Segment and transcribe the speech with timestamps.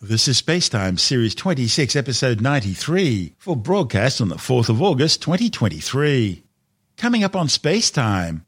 [0.00, 6.42] This is Spacetime Series 26, Episode 93, for broadcast on the 4th of August 2023.
[6.98, 8.42] Coming up on Spacetime,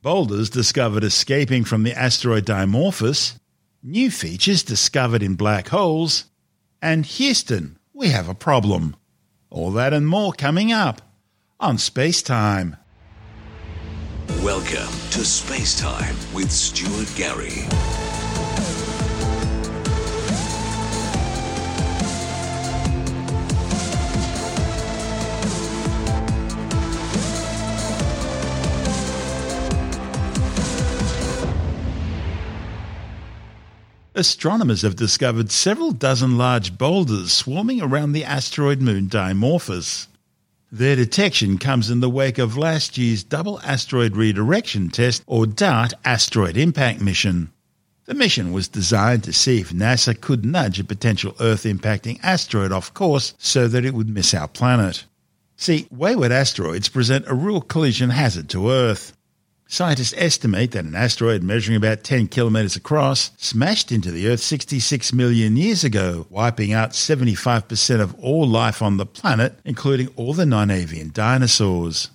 [0.00, 3.38] boulders discovered escaping from the asteroid Dimorphos,
[3.82, 6.26] new features discovered in black holes,
[6.80, 8.96] and Houston, we have a problem.
[9.50, 11.02] All that and more coming up
[11.60, 12.78] on Spacetime.
[14.42, 17.66] Welcome to Space Time with Stuart Gary.
[34.14, 40.06] Astronomers have discovered several dozen large boulders swarming around the asteroid moon Dimorphos.
[40.70, 45.94] Their detection comes in the wake of last year's Double Asteroid Redirection Test, or DART,
[46.04, 47.52] asteroid impact mission.
[48.04, 52.70] The mission was designed to see if NASA could nudge a potential Earth impacting asteroid
[52.70, 55.06] off course so that it would miss our planet.
[55.56, 59.16] See, wayward asteroids present a real collision hazard to Earth.
[59.72, 65.14] Scientists estimate that an asteroid measuring about 10 kilometers across smashed into the Earth 66
[65.14, 70.44] million years ago, wiping out 75% of all life on the planet, including all the
[70.44, 72.10] non avian dinosaurs.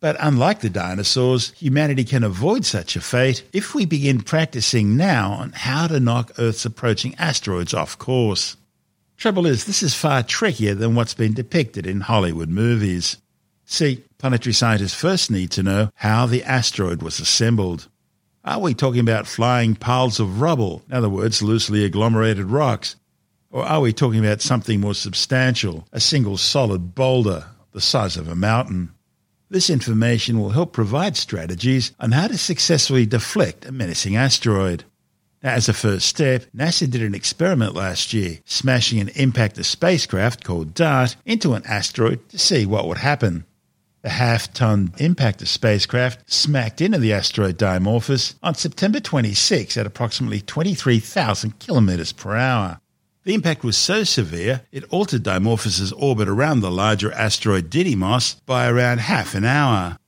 [0.00, 5.30] But unlike the dinosaurs, humanity can avoid such a fate if we begin practicing now
[5.30, 8.58] on how to knock Earth's approaching asteroids off course.
[9.16, 13.16] Trouble is, this is far trickier than what's been depicted in Hollywood movies.
[13.64, 17.88] See, planetary scientists first need to know how the asteroid was assembled.
[18.44, 22.96] Are we talking about flying piles of rubble, in other words, loosely agglomerated rocks?
[23.50, 28.28] Or are we talking about something more substantial, a single solid boulder the size of
[28.28, 28.90] a mountain?
[29.50, 34.84] This information will help provide strategies on how to successfully deflect a menacing asteroid.
[35.42, 40.42] Now, as a first step, NASA did an experiment last year, smashing an impactor spacecraft
[40.42, 43.44] called DART into an asteroid to see what would happen.
[44.02, 50.40] The half ton impactor spacecraft smacked into the asteroid Dimorphos on September 26 at approximately
[50.40, 52.80] 23,000 kilometers per hour.
[53.24, 58.68] The impact was so severe it altered Dimorphos's orbit around the larger asteroid Didymos by
[58.68, 59.98] around half an hour.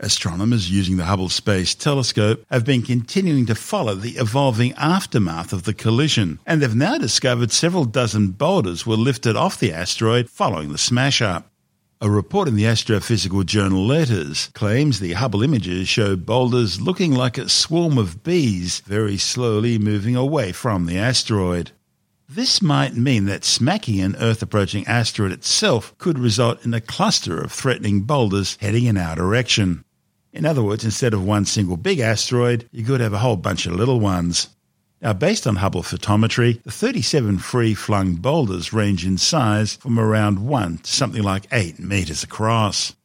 [0.00, 5.62] Astronomers using the Hubble Space Telescope have been continuing to follow the evolving aftermath of
[5.62, 10.72] the collision, and they've now discovered several dozen boulders were lifted off the asteroid following
[10.72, 11.50] the smash up.
[11.98, 17.38] A report in the astrophysical journal Letters claims the Hubble images show boulders looking like
[17.38, 21.70] a swarm of bees very slowly moving away from the asteroid.
[22.28, 27.40] This might mean that smacking an Earth approaching asteroid itself could result in a cluster
[27.40, 29.82] of threatening boulders heading in our direction.
[30.34, 33.64] In other words, instead of one single big asteroid, you could have a whole bunch
[33.64, 34.48] of little ones.
[35.02, 40.38] Now, based on Hubble photometry, the 37 free flung boulders range in size from around
[40.38, 42.96] 1 to something like 8 metres across.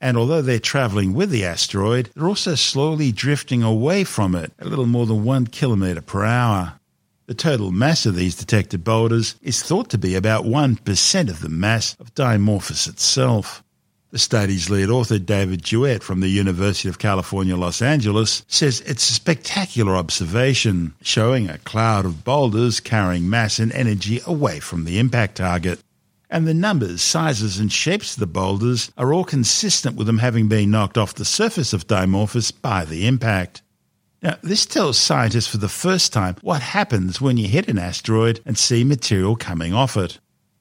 [0.00, 4.66] And although they're travelling with the asteroid, they're also slowly drifting away from it at
[4.66, 6.74] a little more than 1 kilometre per hour.
[7.26, 11.48] The total mass of these detected boulders is thought to be about 1% of the
[11.48, 13.62] mass of Dimorphos itself.
[14.10, 19.08] The study's lead author, David Jewitt from the University of California, Los Angeles, says it's
[19.08, 24.98] a spectacular observation, showing a cloud of boulders carrying mass and energy away from the
[24.98, 25.78] impact target.
[26.28, 30.48] And the numbers, sizes, and shapes of the boulders are all consistent with them having
[30.48, 33.62] been knocked off the surface of Dimorphos by the impact.
[34.22, 38.40] Now, this tells scientists for the first time what happens when you hit an asteroid
[38.44, 40.18] and see material coming off it.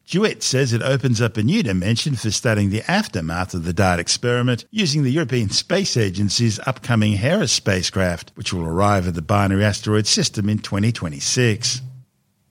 [0.10, 4.00] Jewitt says it opens up a new dimension for studying the aftermath of the DART
[4.00, 9.64] experiment using the European Space Agency's upcoming Hera spacecraft, which will arrive at the binary
[9.64, 11.82] asteroid system in 2026.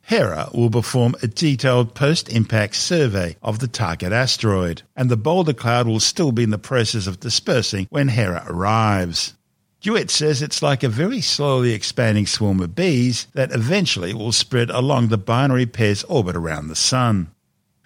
[0.02, 5.52] Hera will perform a detailed post impact survey of the target asteroid, and the boulder
[5.52, 9.34] cloud will still be in the process of dispersing when Hera arrives.
[9.80, 14.70] Jewitt says it's like a very slowly expanding swarm of bees that eventually will spread
[14.70, 17.32] along the binary pair's orbit around the Sun.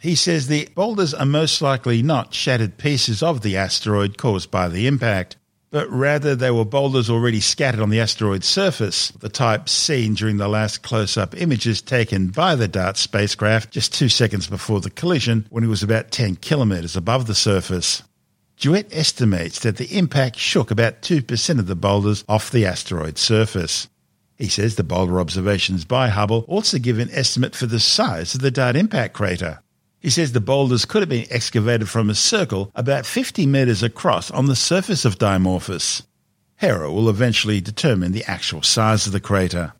[0.03, 4.67] He says the boulders are most likely not shattered pieces of the asteroid caused by
[4.67, 5.37] the impact,
[5.71, 10.39] but rather they were boulders already scattered on the asteroid's surface, the type seen during
[10.39, 14.91] the last close up images taken by the DART spacecraft just two seconds before the
[14.91, 18.03] collision when it was about 10 kilometres above the surface.
[18.57, 23.87] Jewitt estimates that the impact shook about 2% of the boulders off the asteroid's surface.
[24.35, 28.41] He says the boulder observations by Hubble also give an estimate for the size of
[28.41, 29.61] the DART impact crater.
[30.03, 34.33] He says the boulders could have been excavated from a circle about 50 metres across
[34.33, 36.03] on the surface of Dimorphos.
[36.57, 39.75] Hera will eventually determine the actual size of the crater.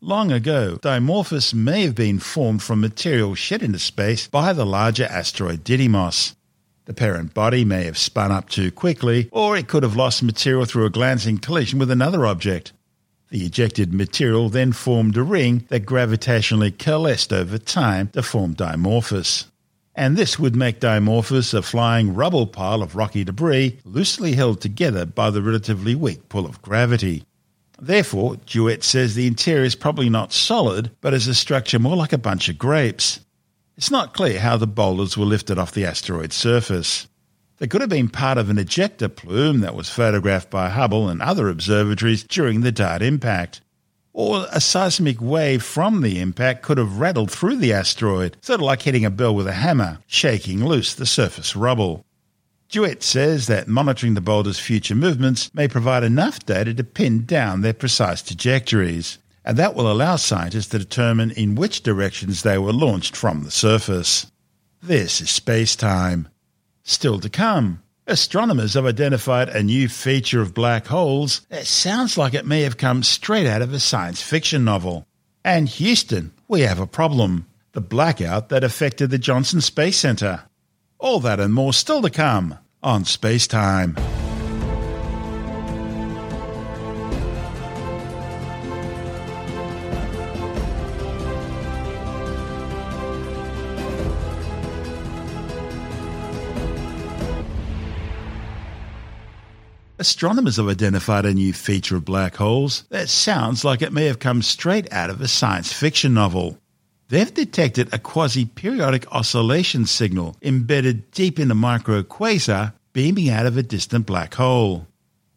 [0.00, 5.06] Long ago, Dimorphos may have been formed from material shed into space by the larger
[5.06, 6.36] asteroid Didymos.
[6.84, 10.66] The parent body may have spun up too quickly, or it could have lost material
[10.66, 12.72] through a glancing collision with another object.
[13.30, 19.46] The ejected material then formed a ring that gravitationally coalesced over time to form Dimorphos.
[19.96, 25.06] And this would make Dimorphos a flying rubble pile of rocky debris loosely held together
[25.06, 27.24] by the relatively weak pull of gravity.
[27.78, 32.12] Therefore, Jewitt says the interior is probably not solid, but is a structure more like
[32.12, 33.20] a bunch of grapes.
[33.76, 37.08] It's not clear how the boulders were lifted off the asteroid's surface.
[37.58, 41.22] They could have been part of an ejecta plume that was photographed by Hubble and
[41.22, 43.62] other observatories during the Dart impact.
[44.12, 48.66] Or a seismic wave from the impact could have rattled through the asteroid, sort of
[48.66, 52.04] like hitting a bell with a hammer, shaking loose the surface rubble.
[52.68, 57.60] Jewitt says that monitoring the boulder's future movements may provide enough data to pin down
[57.60, 62.72] their precise trajectories, and that will allow scientists to determine in which directions they were
[62.72, 64.30] launched from the surface.
[64.82, 66.28] This is space time.
[66.88, 72.32] Still to come, astronomers have identified a new feature of black holes that sounds like
[72.32, 75.04] it may have come straight out of a science fiction novel.
[75.44, 80.44] And Houston, we have a problem the blackout that affected the Johnson Space Center.
[81.00, 83.96] All that and more still to come on Space Time.
[99.98, 104.18] Astronomers have identified a new feature of black holes that sounds like it may have
[104.18, 106.58] come straight out of a science fiction novel.
[107.08, 113.62] They've detected a quasi-periodic oscillation signal embedded deep in a microquasar beaming out of a
[113.62, 114.86] distant black hole.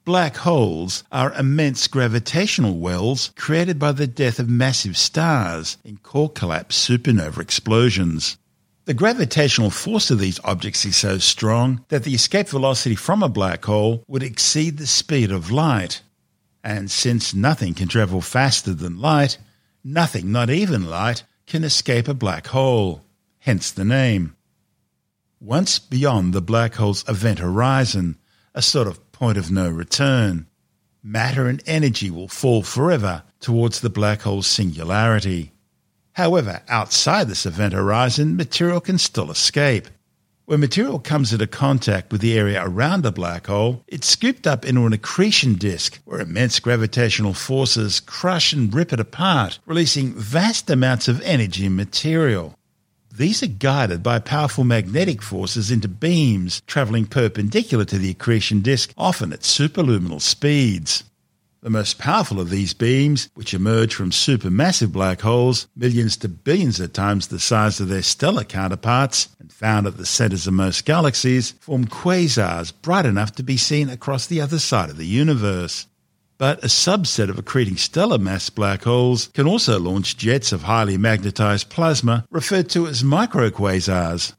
[0.04, 6.30] Black holes are immense gravitational wells created by the death of massive stars in core
[6.30, 8.38] collapse supernova explosions.
[8.90, 13.30] The gravitational force of these objects is so strong that the escape velocity from a
[13.30, 16.02] black hole would exceed the speed of light.
[16.64, 19.38] And since nothing can travel faster than light,
[19.84, 23.06] nothing, not even light, can escape a black hole,
[23.38, 24.36] hence the name.
[25.40, 28.18] Once beyond the black hole's event horizon,
[28.56, 30.48] a sort of point of no return,
[31.04, 35.52] matter and energy will fall forever towards the black hole's singularity.
[36.14, 39.88] However, outside this event horizon, material can still escape.
[40.46, 44.66] When material comes into contact with the area around a black hole, it's scooped up
[44.66, 50.70] into an accretion disk where immense gravitational forces crush and rip it apart, releasing vast
[50.72, 52.56] amounts of energy and material.
[53.16, 58.92] These are guided by powerful magnetic forces into beams traveling perpendicular to the accretion disk,
[58.98, 61.04] often at superluminal speeds.
[61.62, 66.80] The most powerful of these beams, which emerge from supermassive black holes, millions to billions
[66.80, 70.86] of times the size of their stellar counterparts, and found at the centers of most
[70.86, 75.86] galaxies, form quasars bright enough to be seen across the other side of the universe.
[76.38, 80.98] But a subset of accreting stellar mass black holes can also launch jets of highly
[80.98, 84.34] magnetized plasma referred to as microquasars.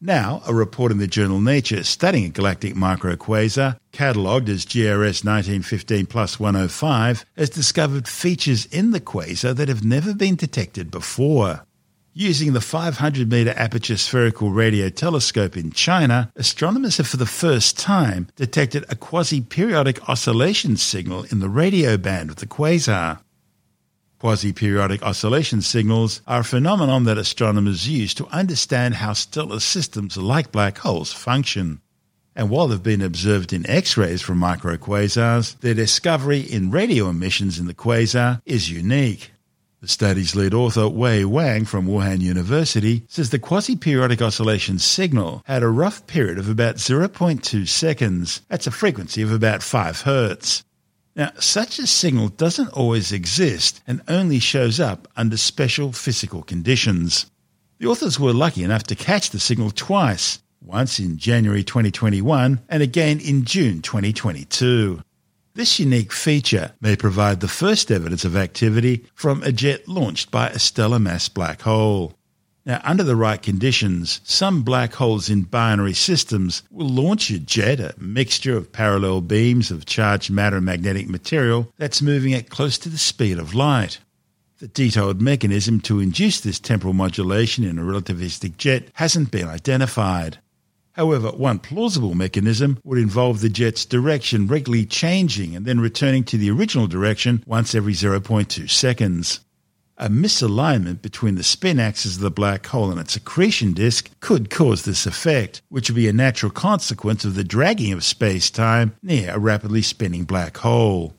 [0.00, 6.06] Now, a report in the journal Nature studying a galactic microquasar, catalogued as GRS 1915
[6.06, 11.64] plus 105, has discovered features in the quasar that have never been detected before.
[12.14, 17.76] Using the 500 meter aperture spherical radio telescope in China, astronomers have for the first
[17.76, 23.18] time detected a quasi periodic oscillation signal in the radio band of the quasar.
[24.18, 30.50] Quasi-periodic oscillation signals are a phenomenon that astronomers use to understand how stellar systems like
[30.50, 31.80] black holes function.
[32.34, 37.66] And while they've been observed in X-rays from microquasars, their discovery in radio emissions in
[37.66, 39.30] the quasar is unique.
[39.80, 45.62] The study's lead author, Wei Wang from Wuhan University, says the quasi-periodic oscillation signal had
[45.62, 48.42] a rough period of about 0.2 seconds.
[48.48, 50.64] That's a frequency of about 5 hertz.
[51.16, 57.26] Now, such a signal doesn't always exist and only shows up under special physical conditions.
[57.78, 62.82] The authors were lucky enough to catch the signal twice, once in January 2021 and
[62.82, 65.02] again in June 2022.
[65.54, 70.48] This unique feature may provide the first evidence of activity from a jet launched by
[70.48, 72.17] a stellar mass black hole.
[72.68, 77.80] Now, under the right conditions, some black holes in binary systems will launch a jet,
[77.80, 82.76] a mixture of parallel beams of charged matter and magnetic material that's moving at close
[82.80, 84.00] to the speed of light.
[84.58, 90.36] The detailed mechanism to induce this temporal modulation in a relativistic jet hasn't been identified.
[90.92, 96.36] However, one plausible mechanism would involve the jet's direction regularly changing and then returning to
[96.36, 99.40] the original direction once every 0.2 seconds.
[100.00, 104.48] A misalignment between the spin axis of the black hole and its accretion disk could
[104.48, 108.94] cause this effect, which would be a natural consequence of the dragging of space time
[109.02, 111.16] near a rapidly spinning black hole.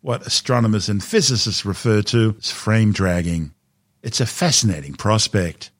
[0.00, 3.50] What astronomers and physicists refer to as frame dragging.
[4.00, 5.72] It's a fascinating prospect.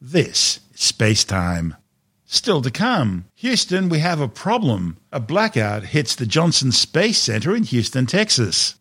[0.00, 1.74] This is space time.
[2.24, 3.24] Still to come.
[3.34, 4.96] Houston, we have a problem.
[5.10, 8.76] A blackout hits the Johnson Space Center in Houston, Texas.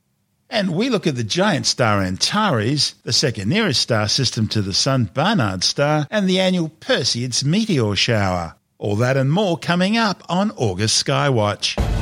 [0.49, 4.73] And we look at the giant star Antares, the second nearest star system to the
[4.73, 8.55] Sun, Barnard star, and the annual Perseids meteor shower.
[8.77, 11.94] All that and more coming up on August Skywatch.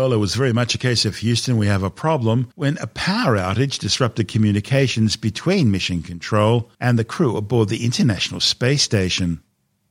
[0.00, 2.86] Well, it was very much a case of Houston, we have a problem when a
[2.86, 9.42] power outage disrupted communications between Mission Control and the crew aboard the International Space Station.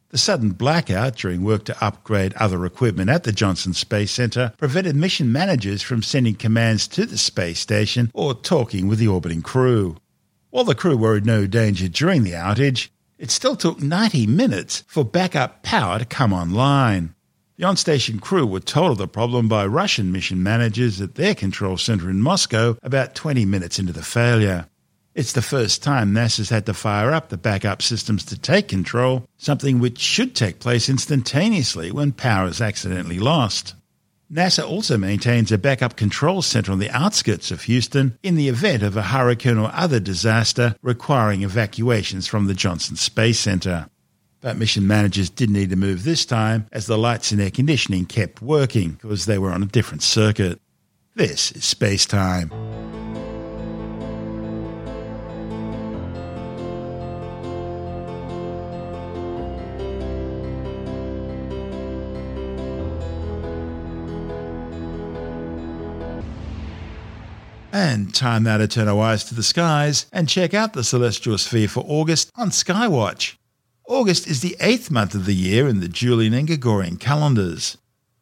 [0.10, 4.96] The sudden blackout during work to upgrade other equipment at the Johnson Space Center prevented
[4.96, 9.96] mission managers from sending commands to the space station or talking with the orbiting crew.
[10.50, 12.90] While the crew were in no danger during the outage,
[13.20, 17.14] it still took 90 minutes for backup power to come online.
[17.60, 21.36] The on station crew were told of the problem by Russian mission managers at their
[21.36, 24.68] control center in Moscow about 20 minutes into the failure.
[25.14, 29.26] It's the first time NASA's had to fire up the backup systems to take control,
[29.38, 33.76] something which should take place instantaneously when power is accidentally lost.
[34.32, 38.84] NASA also maintains a backup control center on the outskirts of Houston in the event
[38.84, 43.90] of a hurricane or other disaster requiring evacuations from the Johnson Space Center.
[44.42, 48.06] But mission managers didn't need to move this time as the lights and air conditioning
[48.06, 50.62] kept working because they were on a different circuit.
[51.16, 52.50] This is space time.
[67.72, 71.38] And time now to turn our eyes to the skies and check out the celestial
[71.38, 73.39] sphere for August on Skywatch.
[73.90, 77.76] August is the eighth month of the year in the Julian and Gregorian calendars.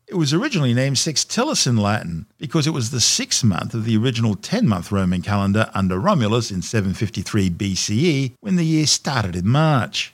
[0.07, 3.97] It was originally named Sextilis in Latin because it was the sixth month of the
[3.97, 9.45] original 10 month Roman calendar under Romulus in 753 BCE when the year started in
[9.45, 10.13] March.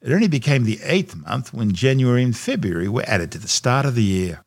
[0.00, 3.84] It only became the eighth month when January and February were added to the start
[3.84, 4.42] of the year.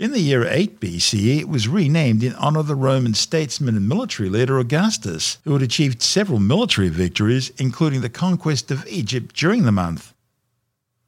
[0.00, 3.86] In the year 8 BCE, it was renamed in honor of the Roman statesman and
[3.86, 9.64] military leader Augustus, who had achieved several military victories, including the conquest of Egypt during
[9.64, 10.14] the month.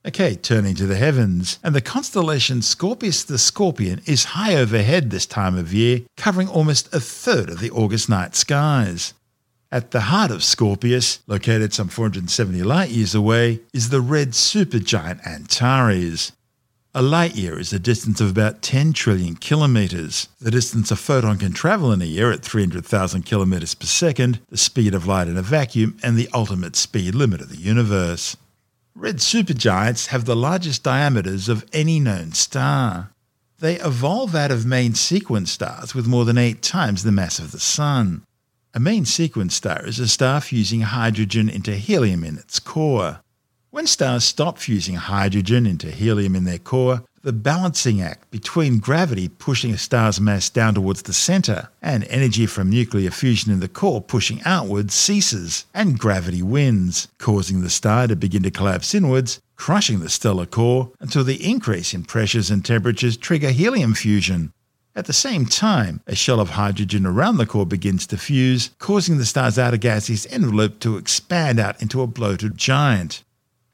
[0.07, 5.25] Okay, turning to the heavens, and the constellation Scorpius the Scorpion is high overhead this
[5.25, 9.15] time of year, covering almost a third of the August night skies.
[9.71, 15.27] At the heart of Scorpius, located some 470 light years away, is the red supergiant
[15.27, 16.33] Antares.
[16.95, 20.29] A light year is a distance of about 10 trillion kilometres.
[20.43, 24.59] The distance a photon can travel in a year at 300,000 kilometres per second, the
[24.59, 28.37] speed of light in a vacuum, and the ultimate speed limit of the universe.
[28.95, 33.15] Red supergiants have the largest diameters of any known star.
[33.59, 37.53] They evolve out of main sequence stars with more than eight times the mass of
[37.53, 38.23] the Sun.
[38.75, 43.22] A main sequence star is a star fusing hydrogen into helium in its core.
[43.73, 49.29] When stars stop fusing hydrogen into helium in their core, the balancing act between gravity
[49.29, 53.69] pushing a star's mass down towards the center and energy from nuclear fusion in the
[53.69, 59.41] core pushing outwards ceases, and gravity wins, causing the star to begin to collapse inwards,
[59.57, 64.53] crushing the stellar core until the increase in pressures and temperatures trigger helium fusion.
[64.95, 69.17] At the same time, a shell of hydrogen around the core begins to fuse, causing
[69.17, 73.25] the star's outer gaseous envelope to expand out into a bloated giant.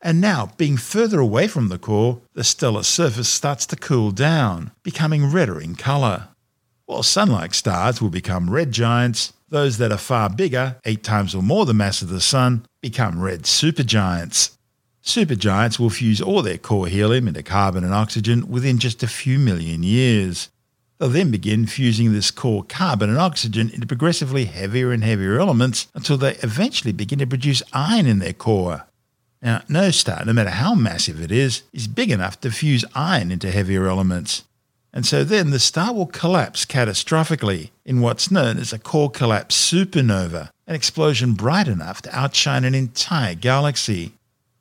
[0.01, 4.71] And now, being further away from the core, the stellar surface starts to cool down,
[4.83, 6.29] becoming redder in colour.
[6.87, 11.35] While sun like stars will become red giants, those that are far bigger, eight times
[11.35, 14.57] or more the mass of the Sun, become red supergiants.
[15.03, 19.39] Supergiants will fuse all their core helium into carbon and oxygen within just a few
[19.39, 20.51] million years.
[20.99, 25.89] They'll then begin fusing this core carbon and oxygen into progressively heavier and heavier elements
[25.95, 28.88] until they eventually begin to produce iron in their core.
[29.41, 33.31] Now, no star, no matter how massive it is, is big enough to fuse iron
[33.31, 34.45] into heavier elements.
[34.93, 39.57] And so then the star will collapse catastrophically in what's known as a core collapse
[39.57, 44.13] supernova, an explosion bright enough to outshine an entire galaxy.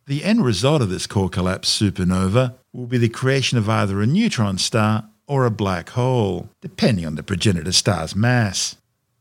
[0.06, 4.06] The end result of this core collapse supernova will be the creation of either a
[4.06, 8.76] neutron star or a black hole, depending on the progenitor star's mass.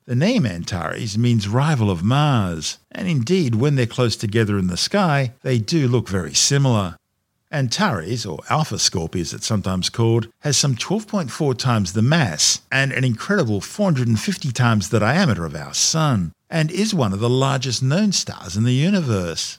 [0.06, 4.76] The name Antares means rival of Mars, and indeed, when they're close together in the
[4.76, 6.96] sky, they do look very similar.
[7.50, 12.92] Antares, or Alpha Scorpii as it's sometimes called, has some 12.4 times the mass and
[12.92, 17.82] an incredible 450 times the diameter of our Sun, and is one of the largest
[17.82, 19.58] known stars in the universe.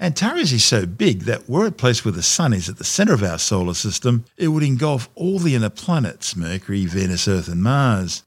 [0.00, 3.14] Antares is so big that were it placed where the Sun is at the centre
[3.14, 7.62] of our solar system, it would engulf all the inner planets Mercury, Venus, Earth, and
[7.62, 8.23] Mars.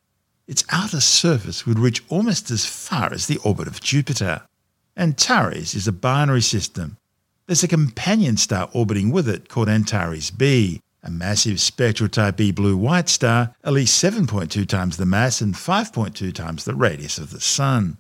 [0.48, 4.44] Its outer surface would reach almost as far as the orbit of Jupiter.
[4.96, 6.98] Antares is a binary system.
[7.46, 12.51] There's a companion star orbiting with it called Antares B, a massive spectral type B
[12.51, 17.32] blue white star, at least 7.2 times the mass and 5.2 times the radius of
[17.32, 17.98] the Sun.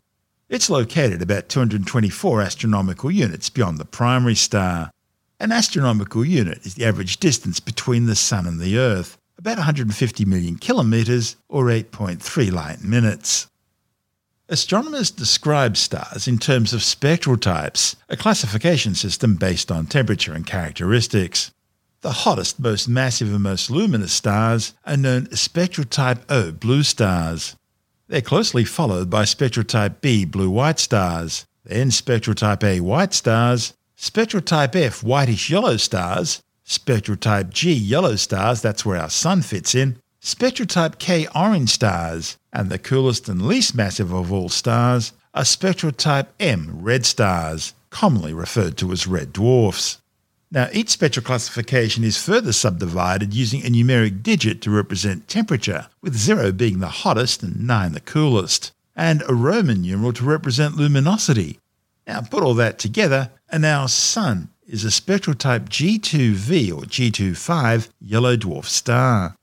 [0.49, 4.91] It's located about 224 astronomical units beyond the primary star.
[5.39, 10.25] An astronomical unit is the average distance between the Sun and the Earth, about 150
[10.25, 13.47] million kilometres or 8.3 light minutes.
[14.49, 20.47] Astronomers describe stars in terms of spectral types, a classification system based on temperature and
[20.47, 21.51] characteristics.
[22.01, 26.83] The hottest, most massive, and most luminous stars are known as spectral type O blue
[26.83, 27.55] stars.
[28.07, 33.13] They're closely followed by spectral type B blue white stars, then spectral type A white
[33.13, 39.09] stars, spectral type F whitish yellow stars, spectral type G yellow stars, that's where our
[39.09, 44.31] sun fits in, spectral type K orange stars, and the coolest and least massive of
[44.31, 50.01] all stars are spectral type M red stars, commonly referred to as red dwarfs.
[50.51, 56.17] Now, each spectral classification is further subdivided using a numeric digit to represent temperature, with
[56.17, 61.59] 0 being the hottest and 9 the coolest, and a Roman numeral to represent luminosity.
[62.05, 67.89] Now, put all that together, and our Sun is a spectral type G2V or G25
[67.99, 69.35] yellow dwarf star.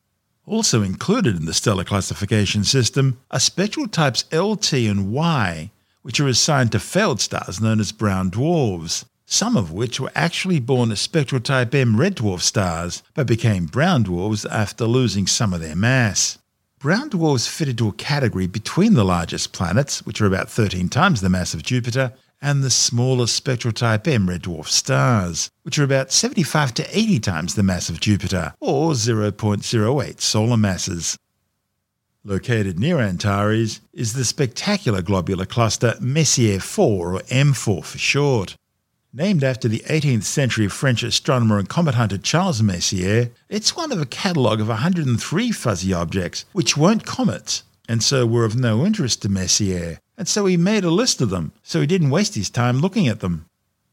[0.46, 5.70] Also included in the stellar classification system are spectral types LT and Y,
[6.02, 10.60] which are assigned to failed stars known as brown dwarfs some of which were actually
[10.60, 15.52] born as spectral type M red dwarf stars, but became brown dwarfs after losing some
[15.52, 16.38] of their mass.
[16.78, 21.20] Brown dwarfs fit into a category between the largest planets, which are about 13 times
[21.20, 22.12] the mass of Jupiter,
[22.44, 27.18] and the smallest spectral type M red dwarf stars, which are about 75 to 80
[27.20, 31.18] times the mass of Jupiter, or 0.08 solar masses.
[32.22, 38.56] Located near Antares is the spectacular globular cluster Messier 4, or M4 for short.
[39.10, 44.02] Named after the 18th century French astronomer and comet hunter Charles Messier, it's one of
[44.02, 49.22] a catalogue of 103 fuzzy objects which weren't comets and so were of no interest
[49.22, 52.50] to Messier, and so he made a list of them so he didn't waste his
[52.50, 53.46] time looking at them.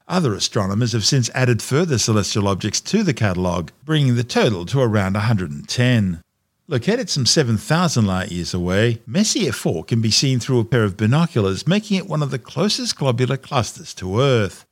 [0.08, 4.82] Other astronomers have since added further celestial objects to the catalogue, bringing the total to
[4.82, 6.22] around 110.
[6.68, 10.98] Located some 7,000 light years away, Messier 4 can be seen through a pair of
[10.98, 14.66] binoculars, making it one of the closest globular clusters to Earth.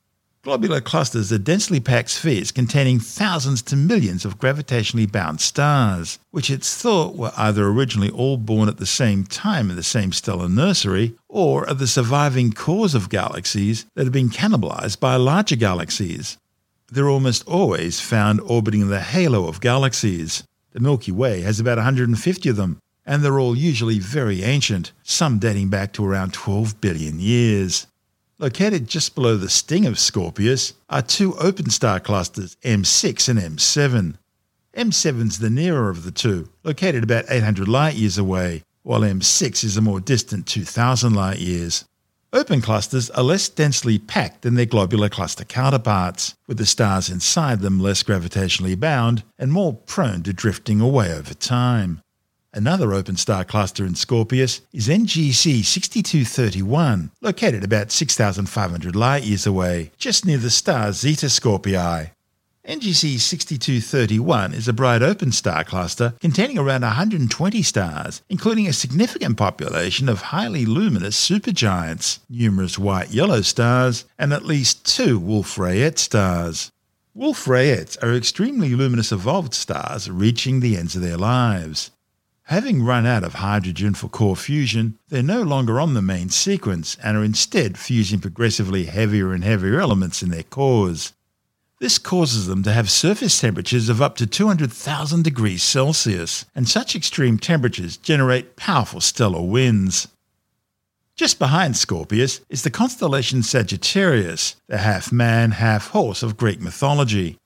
[0.50, 6.50] Globular clusters are densely packed spheres containing thousands to millions of gravitationally bound stars, which
[6.50, 10.50] it's thought were either originally all born at the same time in the same stellar
[10.50, 16.40] nursery, or are the surviving cores of galaxies that have been cannibalized by larger galaxies.
[16.92, 20.44] They're almost always found orbiting the halo of galaxies.
[20.72, 25.38] The Milky Way has about 150 of them, and they're all usually very ancient, some
[25.38, 27.86] dating back to around 12 billion years.
[28.42, 34.16] Located just below the sting of Scorpius are two open star clusters, M6 and M7.
[34.78, 39.76] M7's the nearer of the two, located about 800 light years away, while M6 is
[39.76, 41.84] a more distant 2000 light years.
[42.32, 47.60] Open clusters are less densely packed than their globular cluster counterparts, with the stars inside
[47.60, 52.02] them less gravitationally bound and more prone to drifting away over time.
[52.60, 59.92] Another open star cluster in Scorpius is NGC 6231, located about 6,500 light years away,
[59.98, 62.12] just near the star Zeta Scorpii.
[62.68, 69.38] NGC 6231 is a bright open star cluster containing around 120 stars, including a significant
[69.38, 76.74] population of highly luminous supergiants, numerous white yellow stars, and at least two Wolf-Rayet stars.
[77.14, 81.92] Wolf-Rayets are extremely luminous evolved stars reaching the ends of their lives.
[82.50, 86.98] Having run out of hydrogen for core fusion, they're no longer on the main sequence
[87.04, 91.14] and are instead fusing progressively heavier and heavier elements in their cores.
[91.80, 96.96] This causes them to have surface temperatures of up to 200,000 degrees Celsius, and such
[96.96, 100.08] extreme temperatures generate powerful stellar winds.
[101.16, 107.38] Just behind Scorpius is the constellation Sagittarius, the half man, half horse of Greek mythology.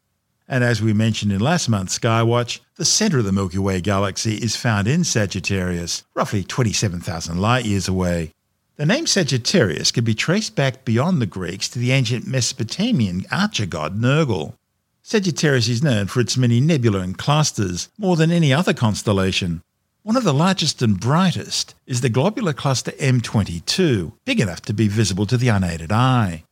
[0.47, 4.35] And as we mentioned in last month's Skywatch, the centre of the Milky Way galaxy
[4.35, 8.33] is found in Sagittarius, roughly 27,000 light years away.
[8.75, 13.65] The name Sagittarius can be traced back beyond the Greeks to the ancient Mesopotamian archer
[13.65, 14.55] god Nergal.
[15.03, 19.61] Sagittarius is known for its many nebulae and clusters, more than any other constellation.
[20.01, 24.87] One of the largest and brightest is the globular cluster M22, big enough to be
[24.87, 26.43] visible to the unaided eye.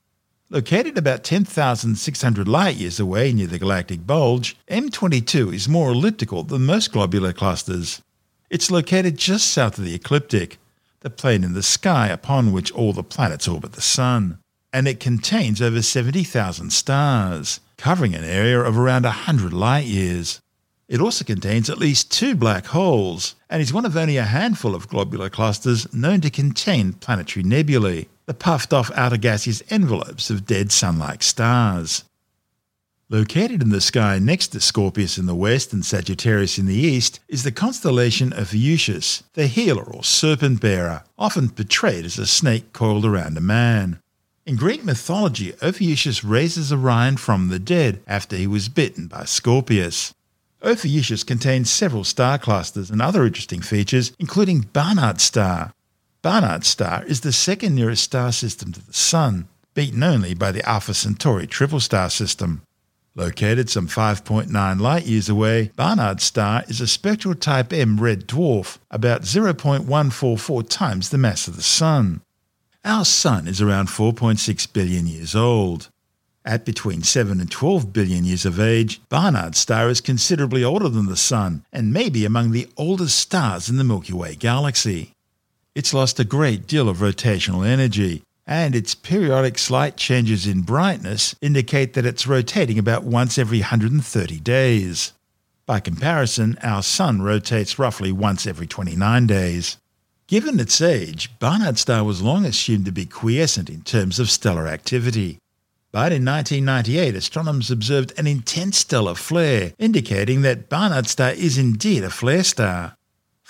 [0.53, 6.65] Located about 10,600 light years away near the galactic bulge, M22 is more elliptical than
[6.65, 8.01] most globular clusters.
[8.49, 10.57] It's located just south of the ecliptic,
[10.99, 14.39] the plane in the sky upon which all the planets orbit the Sun,
[14.73, 20.41] and it contains over 70,000 stars, covering an area of around 100 light years.
[20.89, 24.75] It also contains at least two black holes, and is one of only a handful
[24.75, 30.45] of globular clusters known to contain planetary nebulae the puffed off outer gaseous envelopes of
[30.45, 32.03] dead sun like stars.
[33.09, 37.19] Located in the sky next to Scorpius in the west and Sagittarius in the east
[37.27, 42.71] is the constellation of Ophiuchus, the healer or serpent bearer, often portrayed as a snake
[42.71, 43.99] coiled around a man.
[44.45, 50.13] In Greek mythology, Ophiuchus raises Orion from the dead after he was bitten by Scorpius.
[50.63, 55.73] Ophiuchus contains several star clusters and other interesting features, including Barnard's star,
[56.23, 60.63] Barnard's star is the second nearest star system to the Sun, beaten only by the
[60.69, 62.61] Alpha Centauri triple star system.
[63.15, 68.77] Located some 5.9 light years away, Barnard's star is a spectral type M red dwarf,
[68.91, 72.21] about 0.144 times the mass of the Sun.
[72.85, 75.89] Our Sun is around 4.6 billion years old.
[76.45, 81.07] At between 7 and 12 billion years of age, Barnard's star is considerably older than
[81.07, 85.15] the Sun and may be among the oldest stars in the Milky Way galaxy.
[85.73, 91.33] It's lost a great deal of rotational energy, and its periodic slight changes in brightness
[91.39, 95.13] indicate that it's rotating about once every 130 days.
[95.65, 99.77] By comparison, our Sun rotates roughly once every 29 days.
[100.27, 104.67] Given its age, Barnard's star was long assumed to be quiescent in terms of stellar
[104.67, 105.37] activity.
[105.93, 112.03] But in 1998, astronomers observed an intense stellar flare, indicating that Barnard's star is indeed
[112.03, 112.97] a flare star.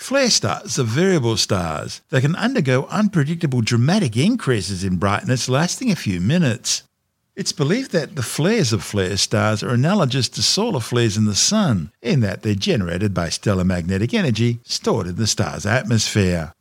[0.02, 5.96] Flare stars are variable stars that can undergo unpredictable dramatic increases in brightness lasting a
[5.96, 6.82] few minutes.
[7.36, 11.36] It's believed that the flares of flare stars are analogous to solar flares in the
[11.36, 16.52] Sun, in that they're generated by stellar magnetic energy stored in the star's atmosphere.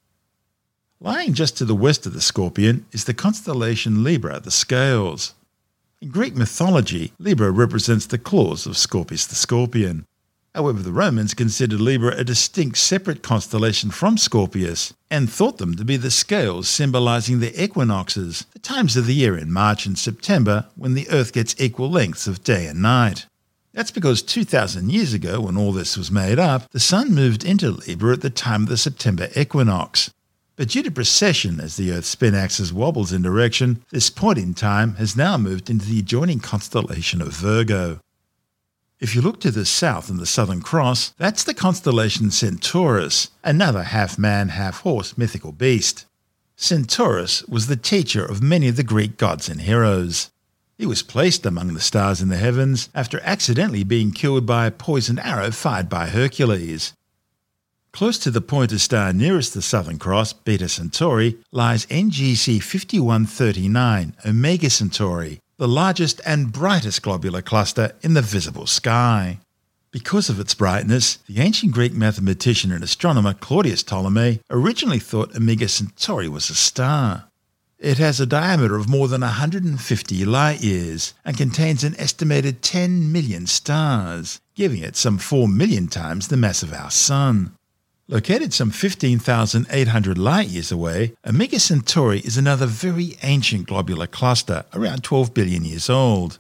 [0.99, 5.34] Lying just to the west of the Scorpion is the constellation Libra, the Scales.
[5.99, 10.06] In Greek mythology, Libra represents the claws of Scorpius the Scorpion.
[10.54, 15.86] However, the Romans considered Libra a distinct separate constellation from Scorpius and thought them to
[15.86, 20.68] be the scales symbolizing the equinoxes, the times of the year in March and September
[20.76, 23.28] when the Earth gets equal lengths of day and night.
[23.74, 27.72] That's because 2,000 years ago, when all this was made up, the Sun moved into
[27.72, 30.12] Libra at the time of the September equinox.
[30.58, 34.54] But due to precession, as the Earth's spin axis wobbles in direction, this point in
[34.54, 38.02] time has now moved into the adjoining constellation of Virgo.
[39.02, 43.82] If you look to the south in the Southern Cross, that's the constellation Centaurus, another
[43.82, 46.06] half man, half horse mythical beast.
[46.56, 50.30] Centaurus was the teacher of many of the Greek gods and heroes.
[50.78, 54.72] He was placed among the stars in the heavens after accidentally being killed by a
[54.72, 56.94] poisoned arrow fired by Hercules.
[57.92, 64.70] Close to the pointer star nearest the Southern Cross, Beta Centauri, lies NGC 5139, Omega
[64.70, 69.38] Centauri, the largest and brightest globular cluster in the visible sky.
[69.91, 75.67] Because of its brightness, the ancient Greek mathematician and astronomer Claudius Ptolemy originally thought Omega
[75.67, 77.26] Centauri was a star.
[77.78, 83.12] It has a diameter of more than 150 light years and contains an estimated 10
[83.12, 87.56] million stars, giving it some 4 million times the mass of our Sun.
[88.12, 95.06] Located some 15,800 light years away, Omega Centauri is another very ancient globular cluster, around
[95.06, 96.38] 12 billion years old.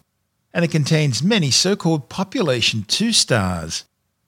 [0.53, 3.85] And it contains many so called population 2 stars.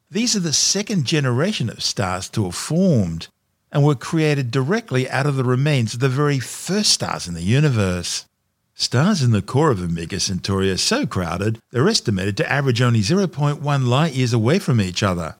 [0.09, 3.27] These are the second generation of stars to have formed,
[3.73, 7.41] and were created directly out of the remains of the very first stars in the
[7.41, 8.25] universe.
[8.73, 13.01] Stars in the core of Omega Centauri are so crowded, they're estimated to average only
[13.01, 15.35] 0.1 light years away from each other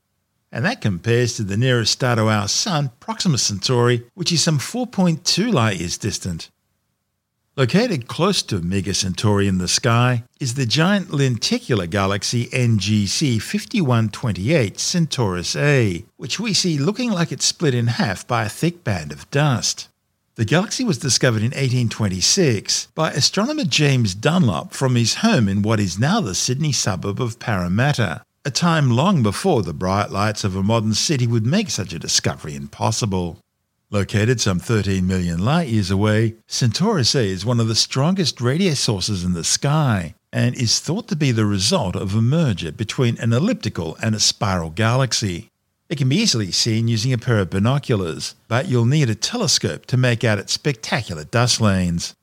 [0.54, 4.60] and that compares to the nearest star to our Sun, Proxima Centauri, which is some
[4.60, 6.52] 4.2 light years distant.
[7.58, 14.80] Located close to Omega Centauri in the sky is the giant lenticular galaxy NGC 5128
[14.80, 19.12] Centaurus A, which we see looking like it's split in half by a thick band
[19.12, 19.90] of dust.
[20.36, 25.80] The galaxy was discovered in 1826 by astronomer James Dunlop from his home in what
[25.80, 30.54] is now the Sydney suburb of Parramatta, a time long before the bright lights of
[30.54, 33.40] a modern city would make such a discovery impossible.
[33.90, 38.74] Located some 13 million light years away, Centaurus A is one of the strongest radio
[38.74, 43.18] sources in the sky and is thought to be the result of a merger between
[43.20, 45.50] an elliptical and a spiral galaxy.
[45.88, 49.86] It can be easily seen using a pair of binoculars, but you'll need a telescope
[49.86, 52.14] to make out its spectacular dust lanes.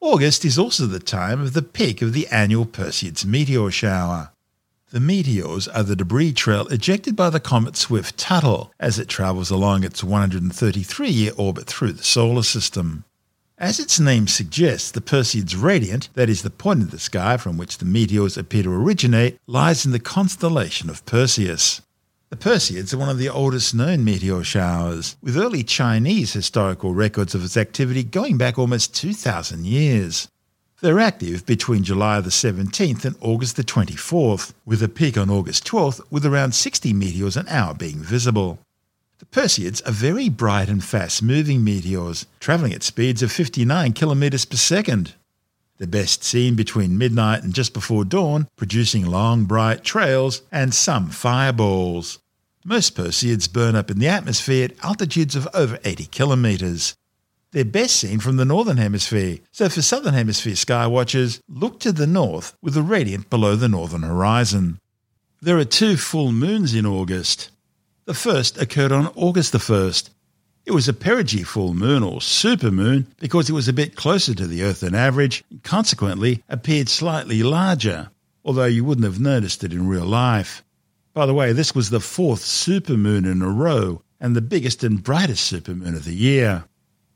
[0.00, 4.30] August is also the time of the peak of the annual Perseids meteor shower.
[4.90, 9.82] The meteors are the debris trail ejected by the comet Swift-Tuttle as it travels along
[9.82, 13.02] its 133-year orbit through the solar system.
[13.58, 17.56] As its name suggests, the Perseids radiant, that is the point in the sky from
[17.56, 21.82] which the meteors appear to originate, lies in the constellation of Perseus.
[22.30, 27.34] The Perseids are one of the oldest known meteor showers, with early Chinese historical records
[27.34, 30.28] of its activity going back almost 2,000 years.
[30.82, 35.66] They're active between July the 17th and August the 24th, with a peak on August
[35.66, 38.58] 12th with around 60 meteors an hour being visible.
[39.18, 44.44] The Perseids are very bright and fast moving meteors, travelling at speeds of 59 kilometres
[44.44, 45.14] per second.
[45.78, 51.08] They're best seen between midnight and just before dawn, producing long bright trails and some
[51.08, 52.18] fireballs.
[52.66, 56.94] Most Perseids burn up in the atmosphere at altitudes of over 80 kilometres.
[57.56, 61.90] They're best seen from the northern hemisphere, so for southern hemisphere sky watchers, look to
[61.90, 64.78] the north with the radiant below the northern horizon.
[65.40, 67.50] There are two full moons in August.
[68.04, 70.10] The first occurred on August the 1st.
[70.66, 74.46] It was a perigee full moon or supermoon because it was a bit closer to
[74.46, 78.10] the Earth than average and consequently appeared slightly larger,
[78.44, 80.62] although you wouldn't have noticed it in real life.
[81.14, 85.02] By the way, this was the fourth supermoon in a row and the biggest and
[85.02, 86.66] brightest supermoon of the year.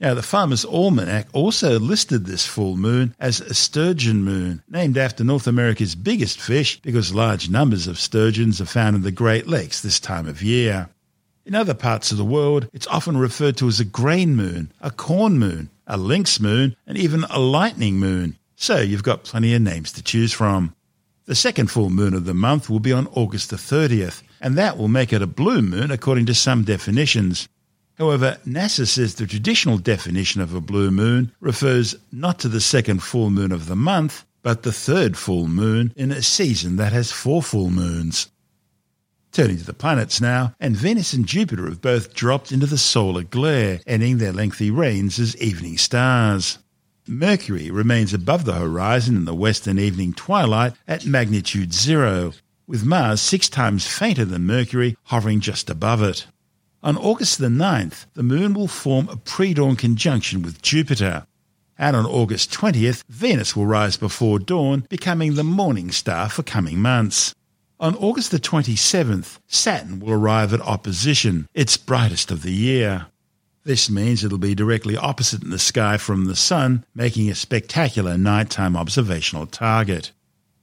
[0.00, 5.22] Now, the Farmer's Almanac also listed this full moon as a sturgeon moon, named after
[5.22, 9.82] North America's biggest fish because large numbers of sturgeons are found in the Great Lakes
[9.82, 10.88] this time of year.
[11.44, 14.90] In other parts of the world, it's often referred to as a grain moon, a
[14.90, 18.38] corn moon, a lynx moon, and even a lightning moon.
[18.56, 20.74] So you've got plenty of names to choose from.
[21.26, 24.78] The second full moon of the month will be on August the 30th, and that
[24.78, 27.48] will make it a blue moon according to some definitions.
[28.00, 33.02] However, NASA says the traditional definition of a blue moon refers not to the second
[33.02, 37.12] full moon of the month, but the third full moon in a season that has
[37.12, 38.28] four full moons.
[39.32, 43.22] Turning to the planets now, and Venus and Jupiter have both dropped into the solar
[43.22, 46.58] glare, ending their lengthy reigns as evening stars.
[47.06, 52.32] Mercury remains above the horizon in the western evening twilight at magnitude zero,
[52.66, 56.26] with Mars six times fainter than Mercury hovering just above it.
[56.82, 61.26] On August the 9th, the Moon will form a pre-dawn conjunction with Jupiter.
[61.76, 66.80] And on August 20th, Venus will rise before dawn, becoming the morning star for coming
[66.80, 67.34] months.
[67.78, 73.06] On August the 27th, Saturn will arrive at opposition, its brightest of the year.
[73.64, 78.16] This means it'll be directly opposite in the sky from the Sun, making a spectacular
[78.16, 80.12] nighttime observational target.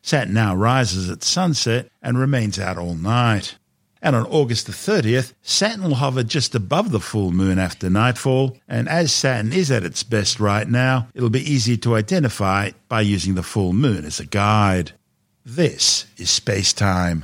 [0.01, 3.57] Saturn now rises at sunset and remains out all night.
[4.01, 8.57] And on August the 30th, Saturn will hover just above the full moon after nightfall,
[8.67, 13.01] and as Saturn is at its best right now, it'll be easy to identify by
[13.01, 14.91] using the full moon as a guide.
[15.45, 17.23] This is space time.